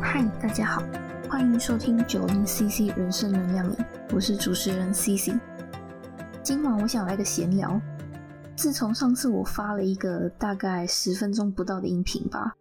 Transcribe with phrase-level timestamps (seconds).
[0.00, 0.82] 嗨，大家好，
[1.28, 3.76] 欢迎收听九零 CC 人生能量营，
[4.14, 5.32] 我是主持人 CC。
[6.42, 7.80] 今晚我想来个闲聊。
[8.54, 12.54] 自从上次我发了一个大概十分钟不到的音频吧，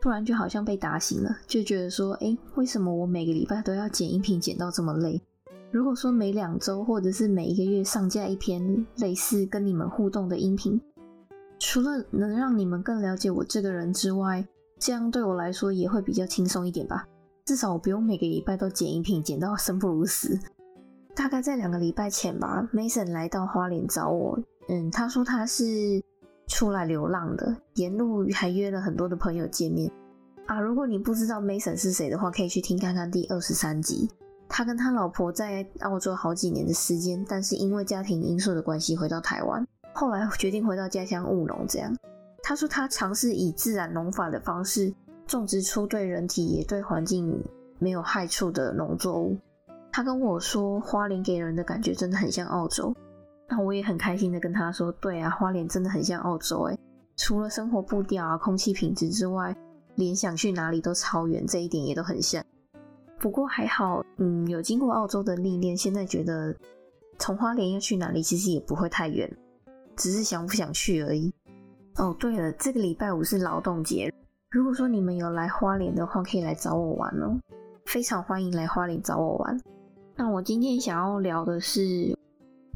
[0.00, 5.20] 突然就好像被打醒了，就觉得说，哎，为什么我每个礼拜都要剪音频，剪到这么累？
[5.70, 10.80] 如果说每两周或者是每一个月上架一篇类似跟你们互动的音频，
[11.58, 14.46] 除了能让你们更了解我这个人之外，
[14.84, 17.08] 这样对我来说也会比较轻松一点吧。
[17.46, 20.38] 至少我不用每个礼拜都剪音频，剪到生不如死。
[21.14, 24.38] 大概在两个礼拜前吧，Mason 来到花莲找我。
[24.68, 25.64] 嗯，他说他是
[26.48, 29.90] 出来流浪的，沿路还约了很多的朋友见面
[30.44, 30.60] 啊。
[30.60, 34.10] 如果你不知道 Mason 是谁的话，可以去听看看第二十三集。
[34.50, 41.64] 他跟他老婆在澳洲好几年的时间，但是因为家庭因素的关系回到台湾，后来决定回到家乡务农。
[41.66, 41.96] 这样，
[42.46, 44.92] 他说他尝试以自然农法的方式
[45.26, 47.42] 种植出对人体也对环境
[47.78, 49.34] 没有害处的农作物。
[49.90, 52.94] 他跟我说，花莲给人的感觉真的很像澳洲。
[53.48, 56.78] 那我也很开心的跟他说，对啊，花莲真的很像澳洲诶，
[57.16, 59.56] 除了生活步调啊、空气品质之外，
[59.94, 62.44] 连想去哪里都超远，这一点也都很像。
[63.18, 66.54] 不过还好，嗯，有经过澳洲的历练，现在觉得
[67.18, 69.34] 从花莲要去哪里其实也不会太远，
[69.96, 71.32] 只是想不想去而已。
[71.96, 74.12] 哦，对了，这个礼拜五是劳动节，
[74.50, 77.38] 如果说你们有来花莲的话，可以来找我玩哦，
[77.86, 79.60] 非常欢迎来花莲找我玩。
[80.16, 82.16] 那我今天想要聊的是。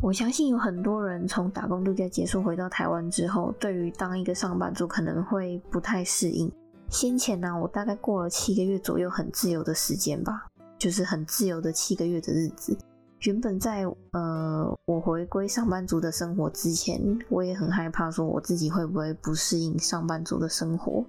[0.01, 6.49] 我相信有很多人从打工度假结束回到台湾之后，对于当一个上班族可能会不太适应。
[6.89, 10.47] 先前呢，我大概过了七个月左右很自由的时间吧，
[10.79, 12.79] 就是很自由的七个月的日子。
[13.23, 21.05] 原本在呃我回归上班族的生活之前，我也很害怕说我自己会不会不适应上班族的生活，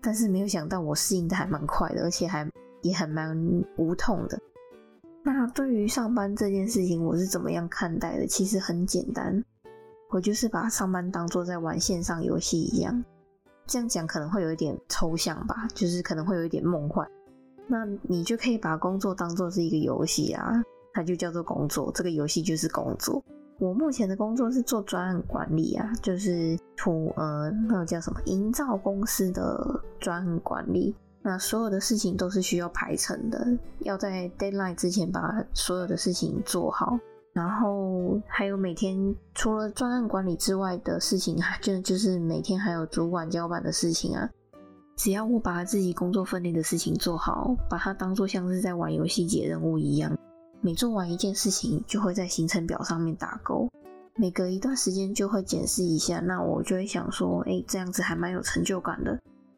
[0.00, 2.48] 但是没有想到我适应的还蛮快的，而且还
[2.82, 3.36] 也很蛮
[3.76, 4.38] 无痛的。
[5.22, 8.26] 那对于上班这件事情，我是怎么样看待的？
[8.26, 9.42] 其实很简单，
[10.10, 13.04] 我就是把上班当做在玩线上游戏一样。
[13.66, 17.08] 这样讲可能会有一点抽象吧，就是可能会有一点梦幻。
[17.66, 20.62] 那你就可以把工作当做是一个游戏啊，
[20.94, 23.22] 它就叫做工作，这个游戏就是工作。
[23.58, 30.94] 我目前的工作是做专案管理啊，就是图呃那个叫什么营造公司的专案管理。
[31.22, 33.46] 那所有的事情都是需要排程的，
[33.80, 36.98] 要在 deadline 之前把所有的事情做好。
[37.32, 44.28] 然后还有每天除了专案管理之外的事情，还就就是每天还有主管交办的事情啊。
[44.96, 50.16] 只要我把自己工作分内的事情做好，把它当做像是在玩游戏解任务一样，
[50.64, 53.68] 每做完一件事情就会在行程表上面打勾。
[54.16, 59.12] 每隔一段时间就会检视一下，那我就会想说，哎，这样子还蛮有成就感的。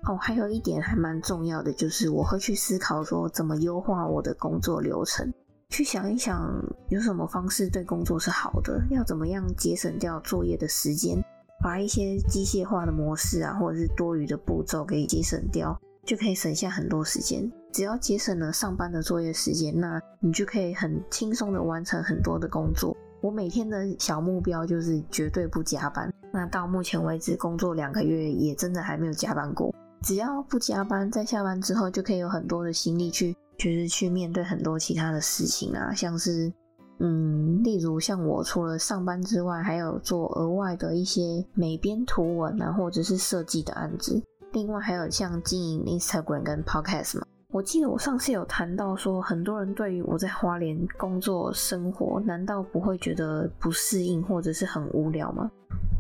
[0.09, 5.33] 哦，还有一点还蛮重要的，就是我会去思考说怎么优化我的工作流程，
[5.69, 11.22] 去想一想有什么方式对工作是好的，要怎么样节省掉作业的时间，
[11.62, 17.50] 把一些机械化的模式啊，或者是多余的步骤给节省掉，就可以省下很多时间。
[17.72, 22.97] 只要节省了上班的作业时间，那你就可以很轻松的完成很多的工作。
[23.21, 26.11] 我每天的小目标就是绝对不加班。
[26.33, 29.75] 那到目前为止工作两个月，也真的还没有加班过。
[30.03, 36.53] 只要不加班，在下班之后就可以有很多的心力去，就是去面对很多其他的事情啊，像是，
[37.00, 44.22] 嗯，例如像我除了上班之外，还有做额外的一些美编图文啊，或者是设计的案子。
[44.56, 47.27] 另外还有像经营 Instagram 跟 Podcast 嘛。
[47.50, 55.50] 我记得我上次有谈到说，很多人对于我在花莲工作生活，难道不会觉得不适应或者是很无聊吗？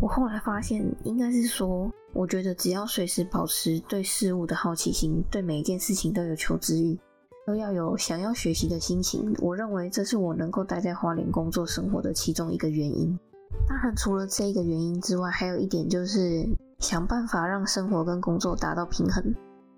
[0.00, 6.98] 我后来发现，应该是说，我觉得只要随时保持对事物的好奇心，对每一件事情都有求知欲，
[7.46, 9.36] 都要有想要学习的心情。
[9.40, 13.18] 我认为这是我能够待在花莲工作生活的其中一个原因。
[13.68, 16.46] 当然，除了这一个原因之外，还有一点就是
[16.78, 19.34] 想办法让生活跟工作达到平衡。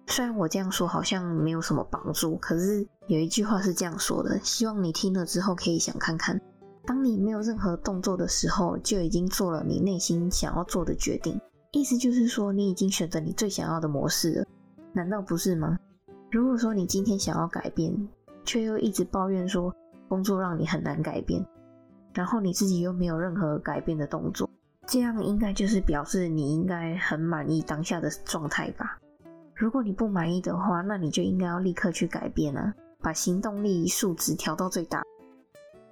[0.06, 6.40] 虽然我这样说好像没有什么帮助，可是有一句话是这样说的，希望你听了之后可以想看看。
[6.86, 11.38] 当你没有任何动作的时候，就已经做了你内心想要做的决定。
[11.72, 14.46] 意思就是说，你已经选择你最想要的模式了，
[14.94, 15.78] 难道不是吗？
[16.30, 17.94] 如果说你今天想要改变，
[18.44, 19.70] 却又一直抱怨说
[20.08, 21.44] 工作让你很难改变，
[22.14, 24.48] 然后你自己又没有任何改变的动作，
[24.88, 28.98] 这样应该就是表示你应该很满意当下的状态吧？
[29.54, 35.02] 如果你不满意的话，那你就应该要立刻去改变了，把行动力数值调到最大。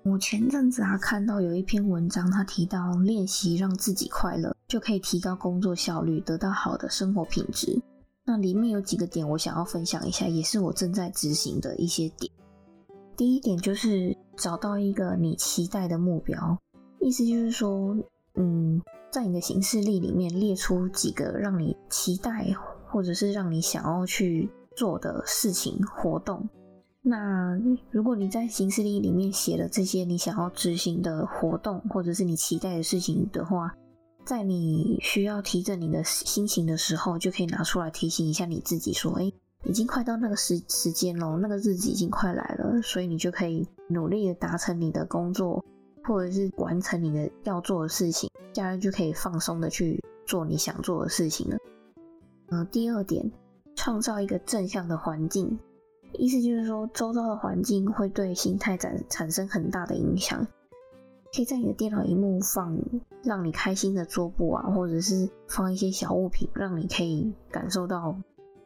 [0.03, 7.79] 我前阵子啊看到有一篇文章，他提到练习让自己快乐，就可以提高工作效率，得到好的生活品质。
[8.25, 12.33] 那里面有几个点我想要分享一下，也是我正在执行的一些点。
[13.15, 16.57] 第一点就是找到一个你期待的目标，
[17.01, 17.95] 意思就是说，
[18.37, 18.81] 嗯，
[19.11, 22.47] 在你的行事历里面列出几个让你期待
[22.87, 26.49] 或者是让你想要去做的事情活动。
[27.03, 27.59] 那
[27.91, 33.75] 如果你在行事历里面写了这些你想要执行的活动或者是你期待的事情的话，
[34.25, 39.33] 在你需要提振你的心情的时候，就可以拿出来提醒一下你自己，说：“哎。”
[39.65, 45.65] 已经快到那个时时间喽，那个日子已经快来了，所以你就可以努力的达成你的工作，
[46.07, 51.57] 或者是完成你的要做的事情，这样就可以放松的去做你想做的事情了。
[52.51, 53.31] 嗯，第二点，
[53.75, 55.59] 创造一个正向的环境，
[56.13, 60.47] 意思就是说，周遭的环境会对心态产产生很大的影响。
[61.35, 62.79] 可以在你的电脑荧幕放
[63.23, 68.17] 让你开心的桌布啊，或者是放一些小物品，让你可以感受到。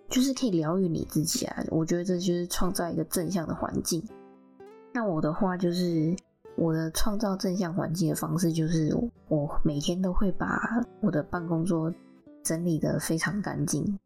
[0.08, 1.64] 就是可以疗愈你自己啊！
[1.70, 4.02] 我觉得这就是创造一个正向的环境。
[4.92, 6.16] 那我的话就是，
[6.60, 8.94] 我的创造正向环境的方式就是，
[9.28, 10.60] 我每天都会把
[11.00, 11.90] 我的办公桌
[12.44, 13.98] 整理的非常干净。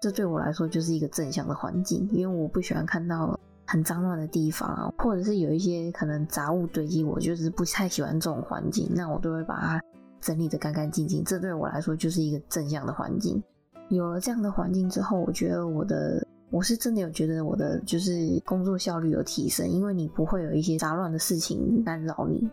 [0.00, 8.90] 这对我来说就是一个正向的环境，因为我不喜欢看到很脏乱的地方，或者是有一些可能杂物堆积，我就是不太喜欢这种环境。
[8.94, 9.82] 那我都会把它
[10.18, 11.22] 整理的干干净净。
[11.24, 13.42] 这对我来说就是一个正向的环境。
[13.90, 22.48] 有了这样的环境之后，我觉得我的我是真的有觉得我的就是工作效率有提升，因为你不会有一些杂乱的事情干扰你。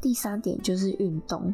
[0.00, 1.52] 第三点就是运动，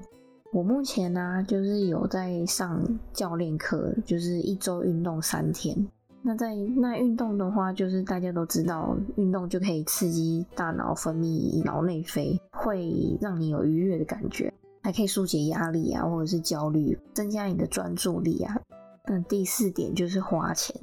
[0.53, 2.81] 我目前呢就是有在上
[3.13, 5.75] 教练课，就是一周运动三天。
[6.23, 14.53] 那在那运动的话，就是大家都知道，运动就可以刺激大脑分泌脑内啡，会让你有愉悦的感觉，
[14.83, 18.61] 还可以疏解压力啊，或者是焦虑，增加你的专注力啊。
[19.07, 20.75] 那第四点就是花钱，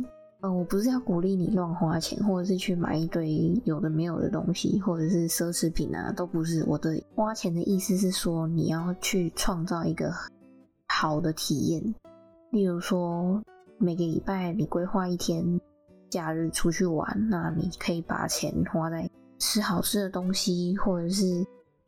[0.44, 6.62] 呃，我不是要鼓励你乱花钱，或者是去买一堆有的没有的东西，或者是奢侈品啊，都不是。
[6.68, 10.14] 我的花钱的意思是说，你要去创造一个
[10.90, 11.96] 好的体验，
[12.52, 13.42] 例如说
[13.78, 15.62] 每个礼拜你规划一天
[16.10, 19.10] 假日出去玩，那你可以把钱花在
[19.40, 21.24] 吃好吃的东西，或者是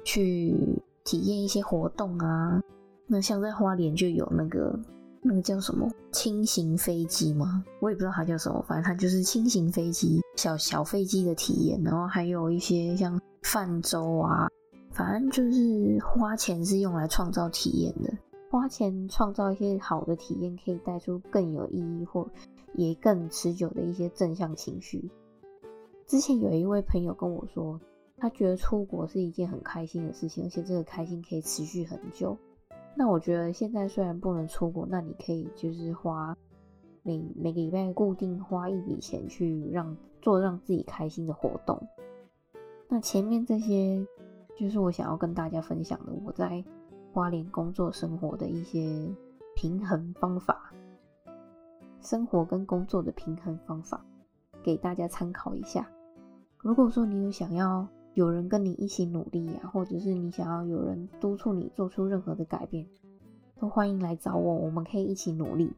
[0.05, 0.55] 去
[1.03, 2.61] 体验一些活动啊。
[3.05, 4.79] 那像在花莲就有那个。
[5.27, 7.65] 那个叫什么轻型飞机吗？
[7.79, 11.81] 我也不知道它叫什么，反正它就是轻型飞机，小小飞机的体验。
[11.81, 14.47] 然后还有一些像泛舟啊，
[14.91, 18.13] 反正就是花钱是用来创造体验的。
[18.51, 22.29] 花钱创造一些好的体验，可以带出更有意义或
[22.75, 25.09] 也更持久的一些正向情绪。
[26.05, 27.81] 之前有一位朋友跟我说，
[28.15, 32.37] 他觉得出国是一件很开心的事情，而且这个开心可以持续很久。
[32.97, 36.35] 那我觉得现在虽然不能出国，那你可以就是花
[37.03, 41.77] 每每个礼拜固定花一笔钱去让做让自己开心的活动。
[42.87, 44.05] 那前面这些
[44.57, 46.63] 就是我想要跟大家分享的，我在
[47.11, 49.13] 花莲工作生活的一些
[49.55, 50.71] 平衡方法，
[51.99, 54.05] 生活跟工作的平衡方法，
[54.63, 55.85] 给大家参考一下。
[56.59, 57.85] 如果说你有想要。
[58.15, 62.87] 有人跟你一起努力呀，或者是你想要有人督促你做出任何的改变，
[63.59, 65.73] 都欢迎来找我，我们可以一起努力。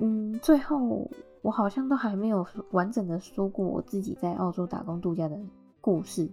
[0.00, 1.08] 嗯，最后
[1.42, 5.38] 我好像都还没有完整的说过我自己在澳洲打工度假的
[5.80, 6.28] 故事。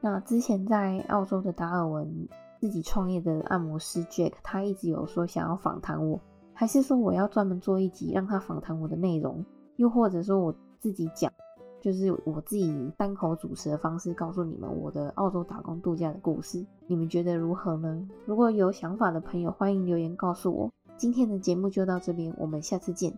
[0.00, 6.20] 那之前在澳洲的达尔文自己创业的按摩师 Jack，他一直有说想要访谈我，
[6.52, 9.44] 还是说我要专门做一集让他访谈我的内容，
[9.76, 11.32] 又或者说我自己讲。
[11.80, 18.06] 就是我自己单口主持的方式，告诉你们我的澳洲打工度假的故事，你们觉得如何呢？
[18.26, 20.70] 如果有想法的朋友，欢迎留言告诉我。
[20.96, 23.14] 今天的节目就到这边，我们下次见。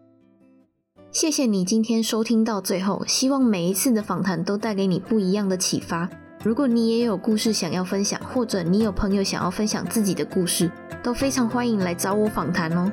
[1.10, 6.08] 谢谢你今天收听到最后，希望每一次的访谈都带给你不一样的启发。
[6.44, 10.70] 如果你也有故事想要分享，或者你有朋友想要分享自己的故事，
[11.02, 12.90] 都非常欢迎来找我访谈哦。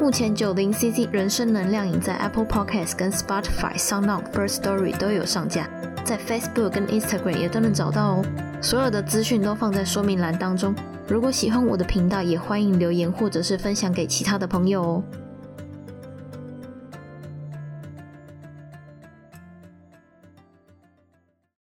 [0.00, 5.68] 目前九零 CC 人生能量饮在 Apple Podcast、跟 Spotify、s o u n d o u t、First Story 都有上架，
[6.04, 8.24] 在 Facebook 跟 Instagram 也都能找到哦。
[8.60, 10.74] 所有的资讯都放在说明栏当中。
[11.06, 15.02] 如果喜欢我的频道，也欢迎留言或者是分享给其他的朋友哦。